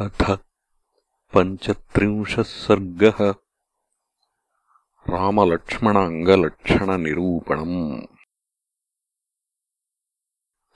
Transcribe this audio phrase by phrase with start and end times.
[0.00, 0.38] अथ
[1.34, 3.34] पञ्चत्रिंशः सर्गः।
[5.10, 8.02] रामलक्ष्मणाङ्गलक्षणनिरूपणम्।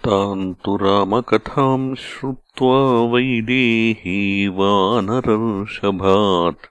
[0.04, 6.66] तान् तु रामकथाम् श्रुत्वा वैदेही वानरर्षभात्।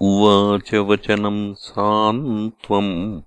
[0.00, 3.22] उवाच वचनम् सान्त्वम्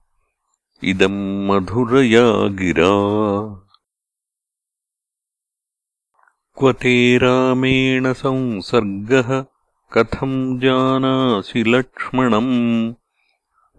[0.83, 2.93] इदम् मधुरया गिरा
[6.57, 9.45] क्व ते रामेण संसर्गः
[9.93, 12.93] कथम् जानासि लक्ष्मणम्?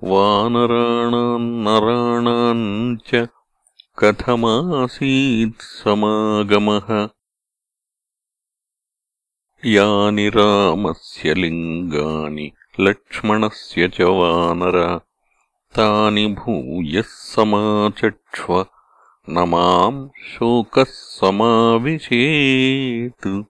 [0.04, 3.28] वानराणाम् नराणाम् च
[3.98, 7.08] कथमासीत् समागमः?
[9.64, 14.98] यानि रामस्य लिङ्गानि लक्ष्मणस्य च वानर
[15.76, 18.64] तानि भूयः समाचक्ष्व
[19.30, 23.44] न माम् शोकः समाविशेत्।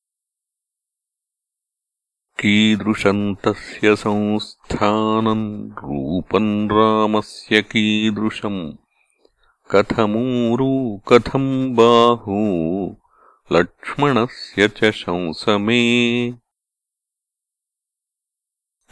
[2.40, 8.72] कीदृशम् तस्य संस्थानम् रूपम् रामस्य कीदृशम्
[9.70, 12.96] कथमूरु कथम् बाहू
[13.52, 16.34] लक्ष्मणस्य च शंसमे।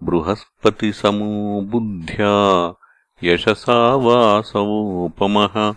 [0.03, 2.75] बृहस्पतिसमो बुद्ध्या
[3.25, 5.75] यशसा वासवोपमः।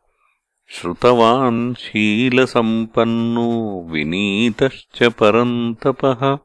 [0.67, 6.37] श्रुतवान् शीलसम्पन्नो विनीतश्च परन्तपः।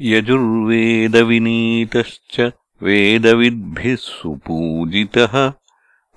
[0.00, 2.52] यजुर्वेदविनीतश्च
[2.82, 5.52] वेदविद्भिः सुपूजितः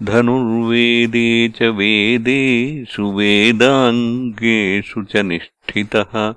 [0.04, 6.36] धनुर्वेदे च वेदेषु वेदाङ्गेषु च निष्ठितः।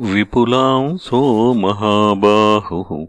[0.00, 3.06] विपुलांसो महाबाहुः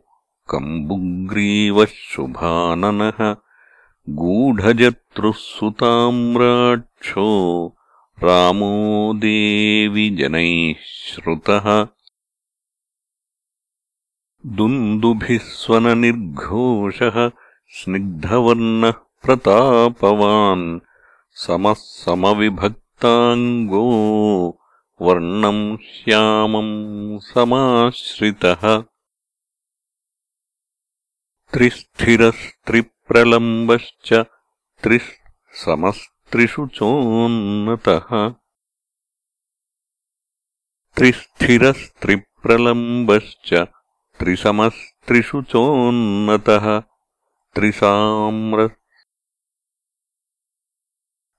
[0.50, 3.36] कम्बुग्रीवः शुभाननः
[4.10, 7.30] गूढजत्रुः सुताम्राक्षो
[8.24, 11.88] रामो देवि जनैः श्रुतः।
[14.46, 17.32] दुन्दुभिः स्वननिर्घोषः
[17.74, 20.80] स्निग्धवर्णः प्रतापवान्
[21.32, 23.84] समः समविभक्ताङ्गो
[25.02, 28.84] वर्णम् श्यामम् समाश्रितः।
[31.54, 34.10] त्रिस्थिरस्त्रिप्रलम्बश्च
[34.84, 35.08] त्रिः
[35.66, 38.10] समस्त्रिषु चोन्नतः।
[40.98, 43.54] त्रिस्थिरस्त्रिप्रलम्बश्च
[44.20, 46.82] त्रिसमस्त्रिषु चोन्नतः
[47.56, 48.60] त्रिसाम्र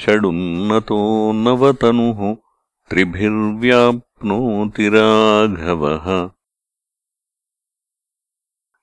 [0.00, 2.36] षडुन्नतो नवतनुः
[2.90, 6.30] त्रिभिर्व्याप्नोति राघवः।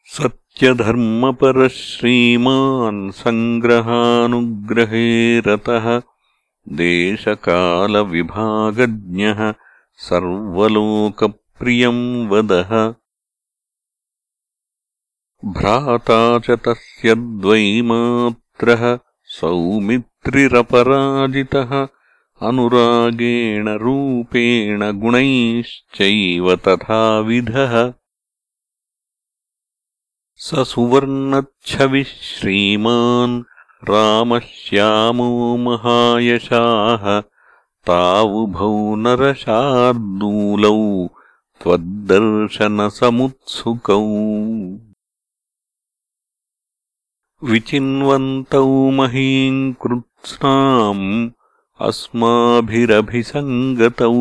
[0.05, 6.01] सत्यधर्मपरः श्रीमान् सङ्ग्रहानुग्रहे रतः
[6.71, 9.53] देशकालविभागज्ञः
[9.95, 12.93] सर्वलोकप्रियम् वदः।
[15.45, 21.87] भ्राता च तस्य द्वैमात्रः सौमित्रिरपराजितः
[22.41, 27.93] अनुरागेण रूपेण गुणैश्चैव तथाविधः।
[30.35, 33.43] स सुवर्णच्छविः श्रीमान्
[33.83, 37.23] रामश्यामो महायशाः
[37.87, 41.07] तावुभौ नरशार्दूलौ
[41.61, 44.03] त्वद्दर्शनसमुत्सुकौ।
[47.43, 51.29] विचिन्वन्तौ महीम् कृत्स्नाम्
[51.81, 54.13] अस्माभिरभिसङ्गतौ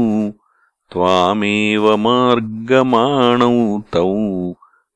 [0.93, 4.17] त्वामेव मार्गमाणौ तौ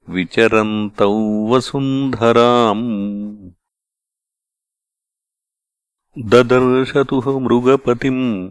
[0.09, 3.42] विचरन्तौ वसुन्धराम्
[6.19, 8.51] ददर्शतुः मृगपतिम्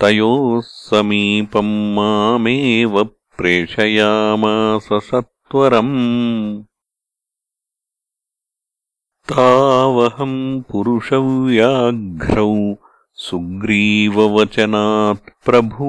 [0.00, 6.64] तयोः समीपम् मामेव प्रेषयामास सत्वरम्
[9.32, 12.74] तावहम् पुरुषव्याघ्रौ
[13.14, 15.88] सुग्रीववचनात्प्रभू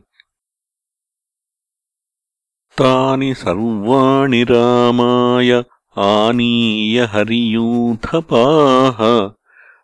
[2.81, 5.63] तानि सर्वाणि रामाय
[5.99, 9.31] आनीय हरियूथपाः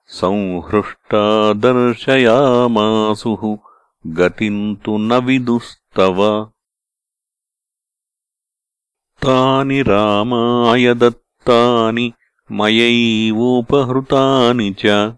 [0.06, 3.56] संहृष्टा दर्शयामासुः
[4.06, 6.50] गतिम् तु न विदुस्तव।
[9.23, 12.12] तानि रामाय दत्तानि
[12.52, 15.14] मयैवोपहृतानि च।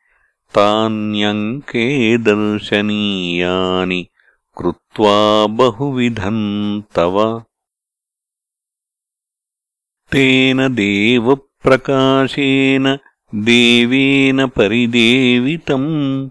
[0.55, 4.07] तान्यङ्के दर्शनीयानि
[4.57, 7.43] कृत्वा बहुविधम् तव।
[10.11, 12.99] तेन देवप्रकाशेन
[13.35, 16.29] देवेन परिदेवितम्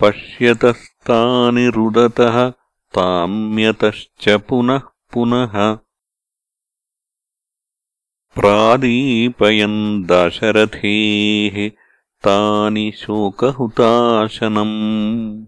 [0.00, 2.52] पश्यतस्तानि रुदतः
[2.94, 5.78] ताम्यतश्च पुनः पुनः।
[8.34, 11.70] प्रादीपयन् दाशरथेः
[12.22, 15.44] तानि शोकहुताशनम्।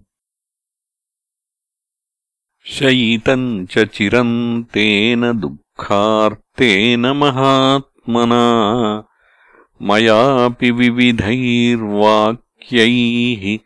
[2.67, 9.05] शयितम् च चिरन्तेन दुःखार्तेन महात्मना।
[9.83, 13.59] मयापि विविधैर्वाक्यैः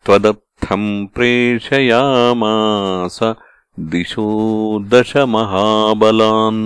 [0.05, 3.17] त्वदर्थम् प्रेषयामास
[3.93, 4.27] दिशो
[4.93, 6.63] दशमहाबलान्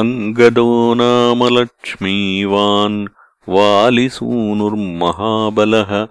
[0.00, 3.08] अङ्गदो नाम लक्ष्मीवान्
[3.48, 6.08] वालिसूनुर्महाबलः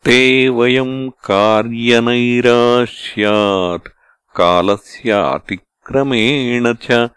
[0.06, 3.90] ते वयम् कार्यनैराश्यात्
[4.36, 7.10] कालस्यातिक्रमेण च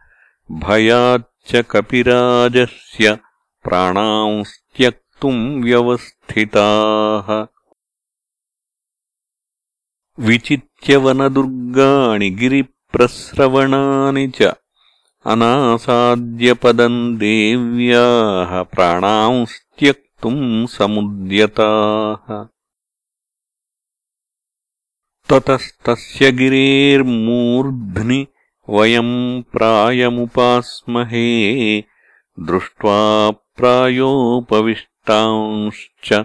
[0.52, 3.18] भयाच्च कपिराजस्य
[3.64, 5.02] प्राणांस्त्यक्
[5.64, 7.46] व्यवस्थिताः।
[10.18, 12.30] विचित्यवनदुर्गाणि
[12.96, 14.52] गिरिप्रस्रवणानि च
[15.26, 22.44] अनासाद्यपदम् देव्याः प्राणांस्त्यक्तुम् समुद्यताः।
[25.30, 28.26] ततस्तस्य गिरेर्मूर्ध्नि
[28.68, 31.84] वयम् प्रायमुपास्महे
[32.40, 36.24] दृष्ट्वा प्रायोपविष्ट ंश्च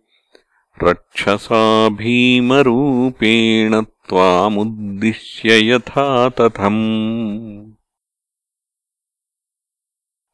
[0.83, 7.71] रक्षसा भीमरूपेण त्वामुद्दिश्य यथा तथम्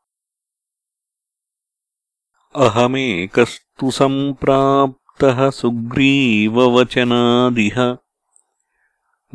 [2.56, 7.98] अहमेकस्तु सम्प्राप्तः सुग्रीववचनादिह।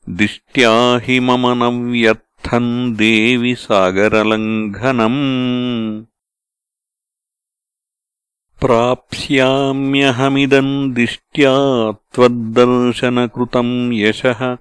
[0.08, 2.22] दिष्ट्या हि मम न व्यत्
[2.96, 5.16] देवि सागरलङ्घनम्
[8.60, 14.56] प्राप्स्याम्यहमिदम् दिष्ट्या त्वद्दर्शनकृतम् यशः।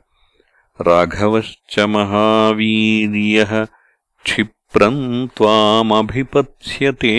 [0.82, 3.68] राघवश्च महावीर्यः
[4.24, 7.14] क्षिप्रम् त्वामभिपत्स्यते।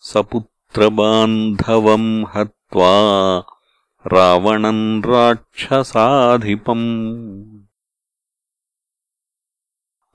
[0.00, 3.44] सपुत्रबान्धवम् हत्वा
[4.06, 7.44] रावणम् राक्षसाधिपम्।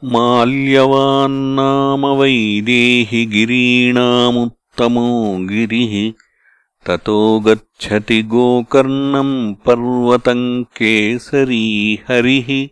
[0.04, 3.26] माल्यवान्नाम वैदेहि
[4.80, 6.14] गिरीणामुत्तमो गिरिः
[6.86, 12.68] ततो गच्छति गोकर्णम् पर्वतम् केसरी हरिः।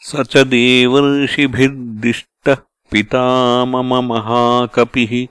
[0.00, 2.56] स च देवर्षिभिर्दिष्टः
[2.90, 5.26] पिता मम महाकपिः।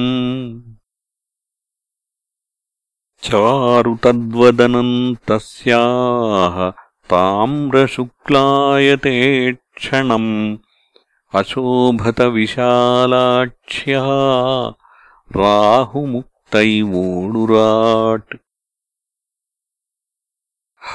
[3.23, 6.57] चारु तद्वदनम् तस्याः
[7.11, 9.13] ताम्रशुक्लायते
[9.53, 10.57] क्षणम्।
[11.35, 14.07] अशोभतविशालाक्ष्यः
[15.37, 18.35] राहुमुक्तैवोडुराट्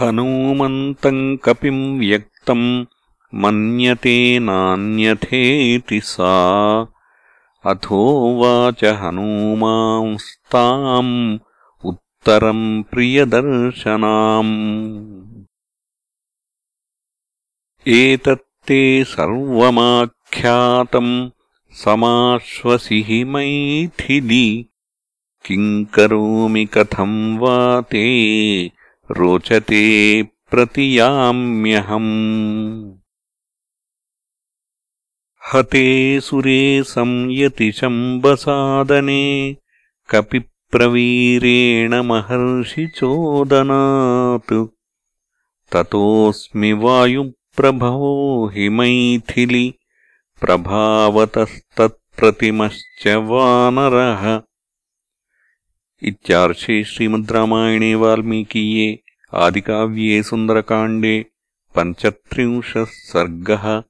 [0.00, 2.66] हनूमन्तम् कपिम् व्यक्तम्
[3.34, 6.86] मन्यते नान्यथेति सा।
[7.66, 11.38] अथोवाच हनूमांस्ताम्
[11.84, 14.82] उत्तरम् प्रियदर्शनाम्।
[17.86, 21.30] एतत्ते सर्वमाख्यातम्
[21.72, 24.66] समाश्वसि हि मैथिलि।
[25.44, 28.70] किम् करोमि कथम् वा ते
[29.10, 32.99] रोचते प्रतियाम्यहम्
[35.54, 39.56] हते सुरे संयतिशम्बसादने
[40.10, 44.66] कपिप्रवीरेण महर्षिचोदनात्
[45.72, 49.74] ततोऽस्मि वायुप्रभवो हि मैथिलि।
[50.40, 54.42] प्रभावतस्तत्प्रतिमश्च वानरः।
[56.02, 59.00] इत्यार्षे श्रीमद् रामायणे वाल्मीकीये
[59.34, 61.26] आदिकाव्ये सुन्दरकाण्डे
[61.76, 63.82] पञ्चत्रिंशः सर्गः